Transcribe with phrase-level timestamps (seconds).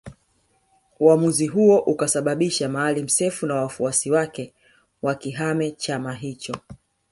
[0.99, 4.53] Uamuzi huo ukasababisha Maalim Self na wafuasi wake
[5.01, 6.55] wakihame chama hicho